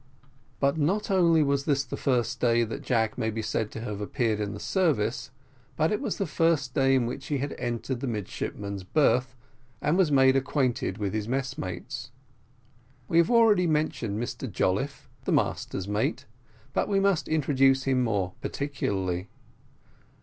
But 0.59 0.79
not 0.79 1.11
only 1.11 1.43
was 1.43 1.65
this 1.65 1.83
the 1.83 1.95
first 1.95 2.39
day 2.39 2.63
that 2.63 2.81
Jack 2.81 3.19
may 3.19 3.29
be 3.29 3.43
said 3.43 3.69
to 3.73 3.81
have 3.81 4.01
appeared 4.01 4.39
in 4.39 4.55
the 4.55 4.59
service, 4.59 5.29
but 5.75 5.91
it 5.91 6.01
was 6.01 6.17
the 6.17 6.25
first 6.25 6.73
day 6.73 6.95
in 6.95 7.05
which 7.05 7.27
he 7.27 7.37
had 7.37 7.53
entered 7.59 7.99
the 7.99 8.07
midshipman's 8.07 8.83
berth, 8.83 9.35
and 9.79 9.99
was 9.99 10.11
made 10.11 10.35
acquainted 10.35 10.97
with 10.97 11.13
his 11.13 11.27
messmates. 11.27 12.09
We 13.07 13.19
have 13.19 13.29
already 13.29 13.67
mentioned 13.67 14.19
Mr 14.19 14.51
Jolliffe, 14.51 15.07
the 15.25 15.31
master's 15.31 15.87
mate, 15.87 16.25
but 16.73 16.89
we 16.89 16.99
must 16.99 17.27
introduce 17.27 17.83
him 17.83 18.03
more 18.03 18.33
particularly. 18.41 19.29